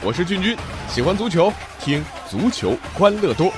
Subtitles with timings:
[0.00, 0.56] 我是俊君，
[0.88, 3.52] 喜欢足球，听足球欢乐多。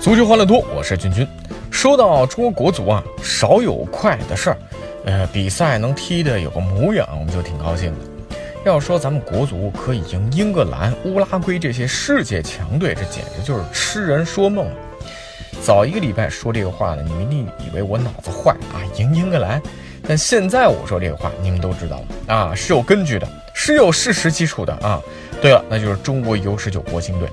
[0.00, 1.26] 足球欢乐多，我是俊君。
[1.70, 4.58] 说到中国国足啊，少有快的事儿，
[5.04, 8.09] 呃，比赛能踢得有个模样，我们就挺高兴的。
[8.64, 14.72] 要说咱们国足可以赢英格兰、乌拉圭这些世界强队，这简直就是痴人说梦了。
[15.62, 19.60] 早一个礼拜说这个话呢，你们一定以为我脑子坏啊，赢英格兰。
[20.06, 25.00] 但现在我说这个话，你们都知道了啊，是有根据的，是有事实基础的啊。
[25.40, 27.30] 对了，那就是中国 U19 国青队，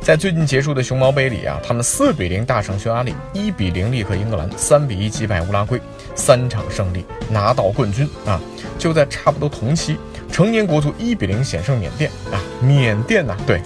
[0.00, 5.78] 在最近结束的熊猫杯里啊，他们四比零大胜匈牙利，一比零力克英格兰，三比一击败乌拉圭，
[6.14, 8.40] 三场胜利拿到冠军啊！
[8.78, 9.98] 就在差不多同期。
[10.32, 12.40] 成年国足一比零险胜缅甸啊！
[12.62, 13.60] 缅甸呐，对，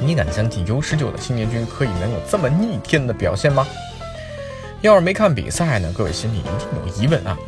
[0.00, 3.64] 你敢相信 U 十九的青年军可以能有这么逆天的表现吗？
[4.80, 6.52] 要是没看比赛呢，各位心里一定
[6.84, 7.38] 有疑问啊，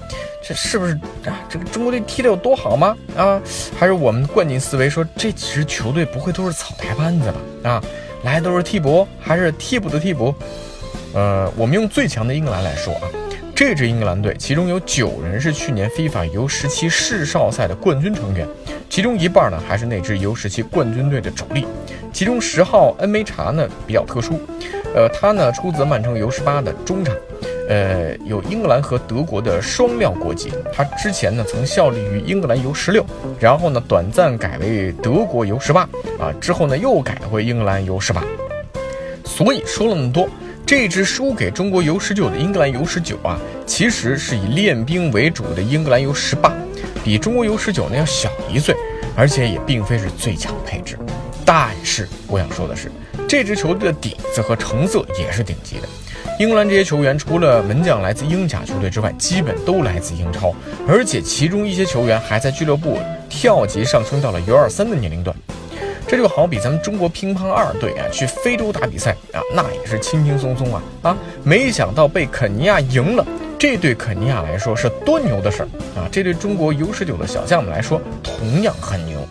[0.47, 0.93] 这是不是
[1.27, 1.41] 啊？
[1.49, 2.97] 这个中国队踢得有多好吗？
[3.17, 3.43] 啊，
[3.77, 7.71] 还是我们惯进思维说这几支球队不会都是草台班子吧？
[7.71, 7.83] 啊，
[8.23, 10.33] 来都是替补，还是替补的替补？
[11.15, 13.11] 呃，我们用最强的英格兰来说啊。
[13.61, 18.49] 这支英格兰队，其中有九人是去年 FIFA U17 世少赛的冠军成员，
[18.89, 21.67] 其中一半呢还是那支 U17 冠军队的主力。
[22.11, 24.41] 其中十号恩梅查呢比较特殊，
[24.95, 27.15] 呃，他呢出自曼城 U18 的中场，
[27.69, 30.51] 呃，有英格兰和德国的双料国籍。
[30.73, 33.05] 他之前呢曾效力于英格兰 U16，
[33.39, 35.77] 然后呢短暂改为德国 U18，
[36.19, 38.23] 啊，之后呢又改回英格兰 U18。
[39.27, 40.27] 所以说了那么多。
[40.71, 46.53] 这支输给中国 U19 的英格兰 U19 啊，其实是以练兵为主的英格兰 U18，
[47.03, 48.73] 比中国 U19 呢要小一岁，
[49.17, 50.97] 而且也并非是最强配置。
[51.45, 52.89] 但是我想说的是，
[53.27, 55.89] 这支球队的底子和成色也是顶级的。
[56.39, 60.55] 英格兰这些球员除了门将来自英甲球队之外，基本都来自英超，
[60.87, 62.97] 而且其中一些球员还在俱乐部
[63.29, 65.37] 跳级上升到了 U23 的年龄段。
[66.11, 71.17] 这就好比咱们中国乒乓二队啊，去非洲打比赛啊，那也是轻轻松松啊啊！
[71.45, 73.25] 没想到被肯尼亚赢了，
[73.57, 76.09] 这对肯尼亚来说是多牛的事儿啊！
[76.11, 79.25] 这对中国 U 十九的小将们来说同样很牛。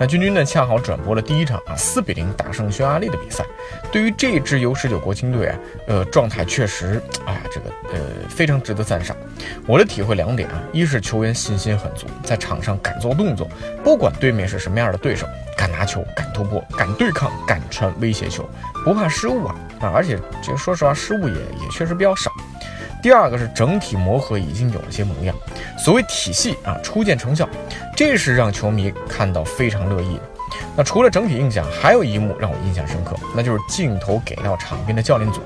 [0.00, 3.44] 那君君呢，恰好转播了第一场啊，四比零大胜匈牙利的比赛。
[3.92, 8.00] 对于这支 U19 国青队啊，呃，状态确实，哎呀，这个呃，
[8.30, 9.14] 非常值得赞赏。
[9.66, 13.46] 我的体会两点啊，一是球员信心很足，在场上敢做动作，
[13.84, 18.48] 不管对面是什么样的对手，敢拿球，敢突破，敢对抗，敢传威胁球，
[18.82, 19.92] 不怕失误啊啊！
[19.94, 22.32] 而且这个说实话，失误也也确实比较少。
[23.02, 25.36] 第二个是整体磨合已经有了些模样，
[25.78, 27.46] 所谓体系啊初见成效，
[28.00, 30.22] 这是让球迷看到非常乐意的。
[30.74, 35.42] 那除了整体印象，还有一幕让我印象深刻，那就是镜头给到场边的教练组，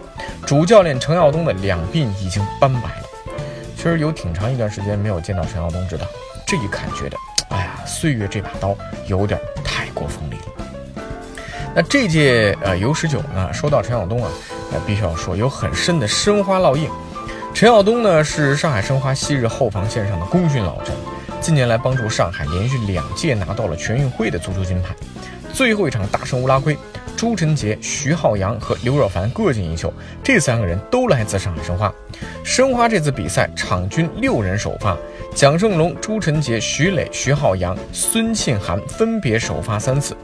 [0.46, 3.32] 主教练程耀东的两鬓已经斑白了。
[3.76, 6.06] 其实有挺长一段时间没有见到程耀东，知道
[6.46, 7.16] 这一看觉得，
[7.48, 8.76] 哎呀，岁月这把刀
[9.08, 11.02] 有点太过锋利了。
[11.74, 14.30] 那这届呃 U19 呢，说到陈耀东啊，
[14.72, 16.88] 那必须要说有很深的申花烙印。
[17.52, 20.94] 陈耀东呢是上海申花昔日后防线上的功勋老臣，
[21.44, 24.94] 近年来帮助上海连续两届拿到了全运会的足球金牌。
[25.52, 26.74] 最后一场大胜乌拉圭，
[27.18, 31.92] 朱晨杰、徐浩洋和刘若凡各进一球，这三个人都来自上海申花。
[32.42, 34.96] 申花这次比赛场均六人首发，
[35.34, 40.16] 蒋胜龙、朱晨杰、徐磊、徐浩洋、孙庆涵分别首发三次，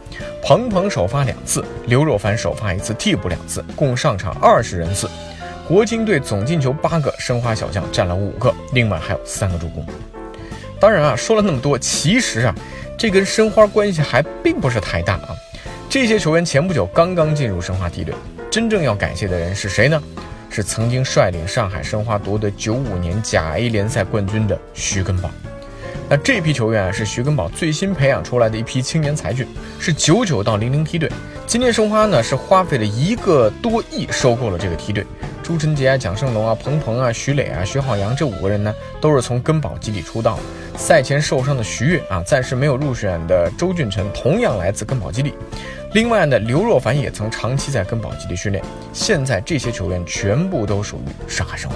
[0.43, 5.07] 彭鹏首发两次，刘若凡首发一次，替补两次，共上场二十人次。
[5.69, 9.85] 国青队总进球八个，申花小将占了五个，另外还有三个助攻。
[10.81, 12.55] 当然啊，说了那么多，其实啊，
[12.97, 15.37] 这跟申花关系还并不是太大啊。
[15.91, 18.15] 这些球员前不久刚刚进入申花梯队，
[18.51, 20.03] 真正要感谢的人是谁呢？
[20.49, 25.31] 是曾经率领上海申花夺得九五年甲 A 联赛冠军的徐根宝。
[26.09, 29.47] 那这批球员啊，是徐根宝最新培养出来的一批青年才俊，
[29.79, 31.09] 是九九到零零梯队。
[31.47, 35.07] 今年申花呢，是花费了一个多亿收购了这个梯队。
[35.51, 40.39] 朱晨杰啊、蒋胜龙啊、彭鹏啊、徐磊啊、徐浩洋这五个人呢，都是从根宝基地出道。
[40.77, 45.35] 赛前受伤的徐悦啊，暂时没有入选的周俊辰同样来自根宝基地。
[45.93, 48.63] 另外呢，刘若凡也曾长期在根宝基地训练。
[48.93, 51.75] 现在这些球员全部都属于上海申花。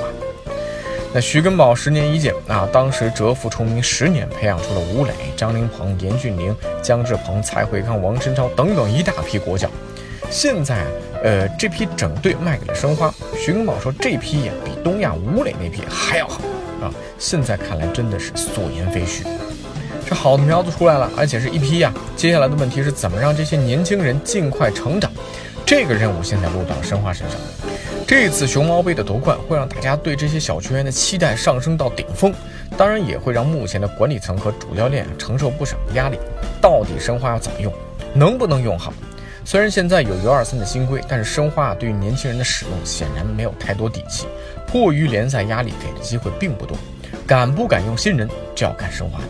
[1.13, 9.69] 那徐根宝十年一见啊，当时蛰伏崇明十年，培养出了吴磊、张琳芃、严俊凌、姜志鹏、蔡慧康、王申超等等一大批国脚。
[10.31, 10.85] 现在。
[11.25, 13.11] 呃，这批整队卖给了申花。
[13.35, 16.39] 徐根宝说，这批呀比东亚吴磊那批还要好
[16.83, 16.93] 啊！
[17.19, 19.25] 现在看来真的是所言非虚。
[20.07, 21.91] 这好的苗子出来了，而且是一批呀。
[22.15, 25.11] 接下来的问题是怎么让这些年轻人尽快成长？
[25.65, 27.39] 这个任务现在落到了申花身上。
[28.07, 32.35] 这次熊猫杯的夺冠会让大家对这些小球员的期待上升到顶峰，
[32.77, 36.19] 当然也会让目前的管理层和主教练承受不少的压力。
[36.61, 37.73] 到底申花要怎么用，
[38.13, 38.93] 能不能用好？
[39.47, 44.27] 虽然现在有 U23 的新规，但是申花对于年轻人的使用显然没有太多底气。
[44.67, 46.75] 迫于联赛压力，给的机会并不多。
[47.27, 49.21] 敢不敢用新人，就要看申花。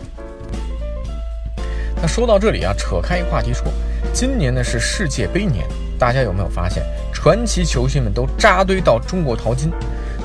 [2.01, 3.65] 那说到这里啊，扯开一个话题说，
[4.13, 5.65] 今年呢是世界杯年。
[5.99, 6.81] 大家有没有发现，
[7.13, 9.69] 传奇球星们都扎堆到中国淘金？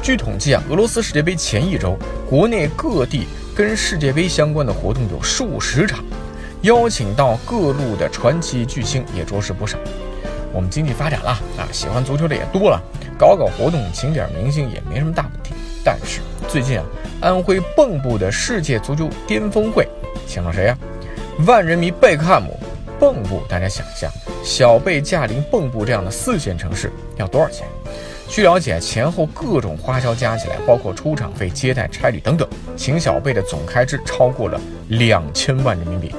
[0.03, 1.99] 据统计啊，俄罗斯世界杯前一周，
[2.29, 3.27] 国内各地
[3.57, 6.05] 跟世界杯相关的活动有数十场，
[6.63, 9.79] 邀请到各路的传奇巨星也着实不少。
[10.53, 12.81] 我们经济发展了啊，喜欢足球的也多了，
[13.19, 15.55] 搞搞活动，请点明星也没什么大问题。
[15.85, 16.85] 但是最近啊，
[17.21, 19.89] 安徽蚌埠的世界足球巅峰会，
[20.27, 20.77] 请了谁呀？
[21.47, 22.59] 万人迷贝克汉姆。
[23.01, 24.11] 蚌埠，大家想一下，
[24.45, 27.67] 小贝驾临蚌埠这样的四线城市要多少钱？
[28.29, 32.47] 据了解，前后各种花销加起来，包括出场费、接待、差旅等等，
[32.77, 36.15] 请小贝的总开支超过了两千万人民币。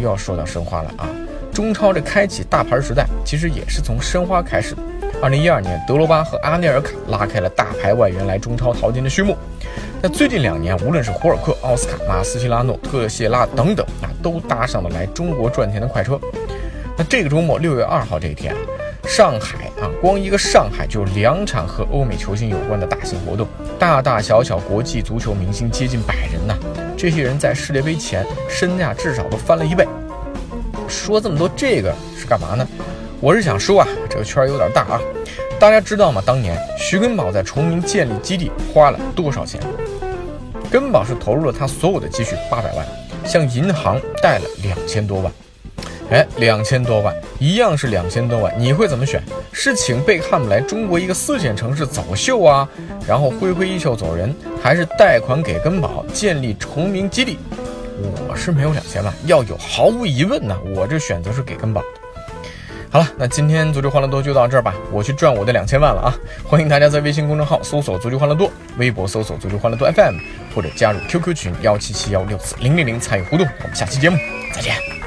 [0.00, 1.08] 又要说到申花了啊！
[1.52, 4.82] 中超这开启大牌时代，其实也是从申花开始的。
[5.22, 9.36] 二零一二年，德罗巴和阿内尔卡拉开了大牌外援来中超淘金的序幕。
[10.02, 16.18] 那最近两年，无论是胡尔克、奥斯卡、马斯切拉诺、特谢拉等等，啊，都搭上了来中国赚钱的快车。
[16.96, 18.54] 那这个周末，六月二号这一天，
[19.06, 23.46] 上海啊，光一个上海就两场和欧美球星有关的大型活动，
[23.78, 26.83] 大大小小国际足球明星接近百人呐。
[26.96, 29.86] 这些人在世界杯前身价至少都翻了一倍。
[30.88, 32.66] 说这么多这个是干嘛呢？
[33.20, 35.00] 我是想说啊，这个圈有点大啊。
[35.58, 36.22] 大家知道吗？
[36.26, 39.60] 当年徐根宝在崇明建立基地花了多少钱？
[40.70, 42.86] 根宝是投入了他所有的积蓄八百万，
[43.24, 45.32] 向银行贷了两千多万。
[46.10, 49.22] 哎，两千多万，一样是两千多万，你会怎么选？
[49.52, 52.68] 是请贝克汉姆来中国一个四线城市走秀啊，
[53.08, 57.38] 然后挥挥衣袖走人，还是贷款给根宝建立崇明基地？
[58.28, 61.82] 我是没有两千万，要有毫无疑问呢，我这选择是给根宝。
[62.90, 66.14] 好了，那今天足球欢乐多就到这儿吧，我去赚我的两千万了啊！
[66.44, 68.48] 欢迎大家在微信公众号搜索“足球欢乐多”，
[68.78, 70.16] 微博搜索“足球欢乐多 FM”，
[70.54, 73.44] 或者加入 QQ 群幺七七幺六四零零零参与互动。
[73.62, 74.16] 我们下期节目
[74.52, 75.03] 再见。